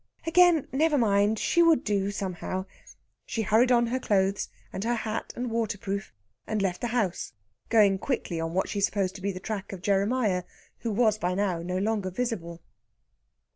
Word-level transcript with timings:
Again, 0.25 0.67
never 0.73 0.97
mind! 0.97 1.37
She 1.37 1.61
would 1.61 1.83
do, 1.83 2.09
somehow. 2.09 2.65
She 3.27 3.43
hurried 3.43 3.71
on 3.71 3.85
her 3.85 3.99
clothes, 3.99 4.49
and 4.73 4.83
her 4.83 4.95
hat 4.95 5.31
and 5.35 5.51
waterproof, 5.51 6.11
and 6.47 6.59
left 6.59 6.81
the 6.81 6.87
house, 6.87 7.33
going 7.69 7.99
quickly 7.99 8.39
on 8.41 8.55
what 8.55 8.67
she 8.67 8.81
supposed 8.81 9.13
to 9.13 9.21
be 9.21 9.31
the 9.31 9.39
track 9.39 9.71
of 9.71 9.83
Jeremiah, 9.83 10.41
who 10.79 10.91
was, 10.91 11.19
by 11.19 11.35
now, 11.35 11.61
no 11.61 11.77
longer 11.77 12.09
visible. 12.09 12.63